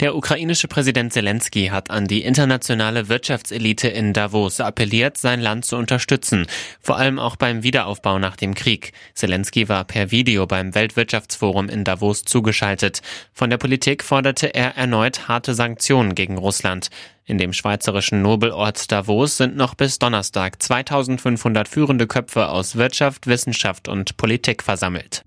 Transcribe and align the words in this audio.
Der 0.00 0.14
ukrainische 0.14 0.68
Präsident 0.68 1.12
Zelensky 1.12 1.70
hat 1.72 1.90
an 1.90 2.06
die 2.06 2.22
internationale 2.22 3.08
Wirtschaftselite 3.08 3.88
in 3.88 4.12
Davos 4.12 4.60
appelliert, 4.60 5.18
sein 5.18 5.40
Land 5.40 5.64
zu 5.64 5.76
unterstützen, 5.76 6.46
vor 6.80 6.98
allem 6.98 7.18
auch 7.18 7.34
beim 7.34 7.64
Wiederaufbau 7.64 8.20
nach 8.20 8.36
dem 8.36 8.54
Krieg. 8.54 8.92
Zelensky 9.14 9.68
war 9.68 9.82
per 9.82 10.12
Video 10.12 10.46
beim 10.46 10.76
Weltwirtschaftsforum 10.76 11.68
in 11.68 11.82
Davos 11.82 12.22
zugeschaltet. 12.22 13.02
Von 13.32 13.50
der 13.50 13.56
Politik 13.56 14.04
forderte 14.04 14.54
er 14.54 14.76
erneut 14.76 15.26
harte 15.26 15.52
Sanktionen 15.54 16.14
gegen 16.14 16.38
Russland. 16.38 16.90
In 17.24 17.38
dem 17.38 17.52
schweizerischen 17.52 18.22
Nobelort 18.22 18.92
Davos 18.92 19.36
sind 19.36 19.56
noch 19.56 19.74
bis 19.74 19.98
Donnerstag 19.98 20.62
2500 20.62 21.66
führende 21.66 22.06
Köpfe 22.06 22.50
aus 22.50 22.76
Wirtschaft, 22.76 23.26
Wissenschaft 23.26 23.88
und 23.88 24.16
Politik 24.16 24.62
versammelt. 24.62 25.24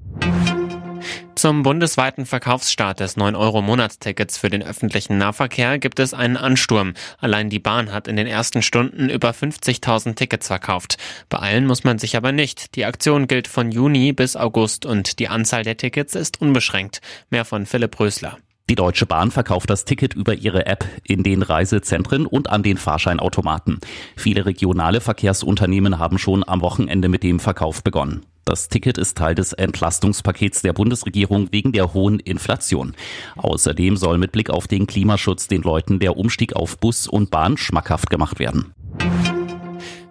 Zum 1.41 1.63
bundesweiten 1.63 2.27
Verkaufsstart 2.27 2.99
des 2.99 3.17
9-Euro-Monatstickets 3.17 4.37
für 4.37 4.51
den 4.51 4.61
öffentlichen 4.61 5.17
Nahverkehr 5.17 5.79
gibt 5.79 5.97
es 5.97 6.13
einen 6.13 6.37
Ansturm. 6.37 6.93
Allein 7.17 7.49
die 7.49 7.57
Bahn 7.57 7.91
hat 7.91 8.07
in 8.07 8.15
den 8.15 8.27
ersten 8.27 8.61
Stunden 8.61 9.09
über 9.09 9.31
50.000 9.31 10.13
Tickets 10.13 10.45
verkauft. 10.45 10.99
Beeilen 11.29 11.65
muss 11.65 11.83
man 11.83 11.97
sich 11.97 12.15
aber 12.15 12.31
nicht. 12.31 12.75
Die 12.75 12.85
Aktion 12.85 13.25
gilt 13.25 13.47
von 13.47 13.71
Juni 13.71 14.13
bis 14.13 14.35
August 14.35 14.85
und 14.85 15.17
die 15.17 15.29
Anzahl 15.29 15.63
der 15.63 15.77
Tickets 15.77 16.13
ist 16.13 16.39
unbeschränkt. 16.39 17.01
Mehr 17.31 17.43
von 17.43 17.65
Philipp 17.65 17.99
Rösler. 17.99 18.37
Die 18.69 18.75
Deutsche 18.75 19.07
Bahn 19.07 19.31
verkauft 19.31 19.71
das 19.71 19.83
Ticket 19.83 20.13
über 20.13 20.35
ihre 20.35 20.67
App 20.67 20.85
in 21.03 21.23
den 21.23 21.41
Reisezentren 21.41 22.27
und 22.27 22.51
an 22.51 22.61
den 22.61 22.77
Fahrscheinautomaten. 22.77 23.79
Viele 24.15 24.45
regionale 24.45 25.01
Verkehrsunternehmen 25.01 25.97
haben 25.97 26.19
schon 26.19 26.47
am 26.47 26.61
Wochenende 26.61 27.09
mit 27.09 27.23
dem 27.23 27.39
Verkauf 27.39 27.83
begonnen. 27.83 28.27
Das 28.51 28.67
Ticket 28.67 28.97
ist 28.97 29.17
Teil 29.17 29.33
des 29.33 29.53
Entlastungspakets 29.53 30.61
der 30.61 30.73
Bundesregierung 30.73 31.47
wegen 31.53 31.71
der 31.71 31.93
hohen 31.93 32.19
Inflation. 32.19 32.95
Außerdem 33.37 33.95
soll 33.95 34.17
mit 34.17 34.33
Blick 34.33 34.49
auf 34.49 34.67
den 34.67 34.87
Klimaschutz 34.87 35.47
den 35.47 35.61
Leuten 35.61 35.99
der 35.99 36.17
Umstieg 36.17 36.53
auf 36.53 36.77
Bus 36.77 37.07
und 37.07 37.31
Bahn 37.31 37.55
schmackhaft 37.55 38.09
gemacht 38.09 38.39
werden. 38.39 38.73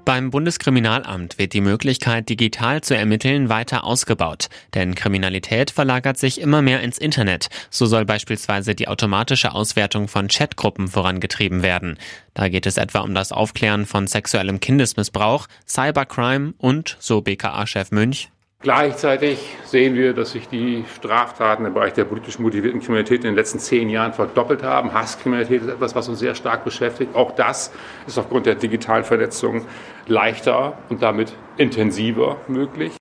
Beim 0.05 0.31
Bundeskriminalamt 0.31 1.39
wird 1.39 1.53
die 1.53 1.61
Möglichkeit, 1.61 2.29
digital 2.29 2.81
zu 2.81 2.97
ermitteln, 2.97 3.49
weiter 3.49 3.85
ausgebaut. 3.85 4.49
Denn 4.75 4.95
Kriminalität 4.95 5.71
verlagert 5.71 6.19
sich 6.19 6.41
immer 6.41 6.63
mehr 6.63 6.81
ins 6.81 6.99
Internet. 6.99 7.49
So 7.71 7.87
soll 7.87 8.05
beispielsweise 8.05 8.75
die 8.75 8.89
automatische 8.89 9.53
Auswertung 9.53 10.09
von 10.09 10.29
Chatgruppen 10.29 10.89
vorangetrieben 10.89 11.63
werden. 11.63 11.99
Da 12.35 12.49
geht 12.49 12.67
es 12.67 12.79
etwa 12.79 13.01
um 13.01 13.15
das 13.15 13.31
Aufklären 13.31 13.85
von 13.85 14.07
sexuellem 14.07 14.61
Kindesmissbrauch, 14.61 15.47
Cybercrime 15.69 16.55
und, 16.57 16.97
so 16.99 17.21
BKA-Chef 17.21 17.91
Münch, 17.91 18.31
Gleichzeitig 18.63 19.57
sehen 19.65 19.95
wir, 19.95 20.13
dass 20.13 20.33
sich 20.33 20.47
die 20.47 20.85
Straftaten 20.95 21.65
im 21.65 21.73
Bereich 21.73 21.95
der 21.95 22.05
politisch 22.05 22.39
motivierten 22.39 22.81
Kriminalität 22.81 23.25
in 23.25 23.31
den 23.31 23.35
letzten 23.35 23.59
zehn 23.59 23.89
Jahren 23.89 24.13
verdoppelt 24.13 24.63
haben. 24.63 24.93
Hasskriminalität 24.93 25.63
ist 25.63 25.69
etwas, 25.69 25.95
was 25.95 26.11
uns 26.11 26.19
sehr 26.19 26.35
stark 26.35 26.63
beschäftigt. 26.63 27.15
Auch 27.15 27.31
das 27.31 27.73
ist 28.07 28.19
aufgrund 28.19 28.45
der 28.45 28.57
digitalen 28.57 29.05
Vernetzung 29.05 29.65
leichter 30.09 30.77
und 30.91 31.01
damit 31.01 31.33
intensiver 31.57 32.37
möglich. 32.49 33.00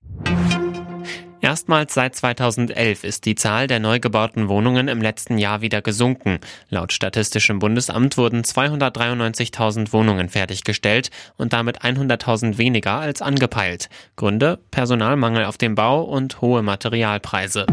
Erstmals 1.50 1.94
seit 1.94 2.14
2011 2.14 3.02
ist 3.02 3.24
die 3.24 3.34
Zahl 3.34 3.66
der 3.66 3.80
neu 3.80 3.98
gebauten 3.98 4.48
Wohnungen 4.48 4.86
im 4.86 5.02
letzten 5.02 5.36
Jahr 5.36 5.62
wieder 5.62 5.82
gesunken. 5.82 6.38
Laut 6.68 6.92
Statistischem 6.92 7.58
Bundesamt 7.58 8.16
wurden 8.16 8.42
293.000 8.42 9.92
Wohnungen 9.92 10.28
fertiggestellt 10.28 11.10
und 11.36 11.52
damit 11.52 11.82
100.000 11.82 12.56
weniger 12.56 13.00
als 13.00 13.20
angepeilt. 13.20 13.88
Gründe? 14.14 14.60
Personalmangel 14.70 15.44
auf 15.44 15.58
dem 15.58 15.74
Bau 15.74 16.02
und 16.02 16.40
hohe 16.40 16.62
Materialpreise. 16.62 17.66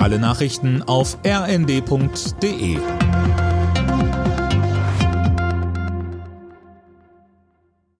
Alle 0.00 0.18
Nachrichten 0.18 0.82
auf 0.82 1.18
rnd.de 1.24 2.78